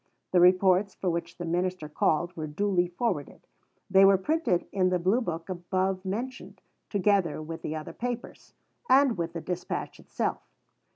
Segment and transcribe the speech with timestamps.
[0.31, 3.45] The reports for which the minister called were duly forwarded.
[3.87, 8.55] They were printed in the Blue book above mentioned, together with the other Papers,
[8.89, 10.41] and with the dispatch itself.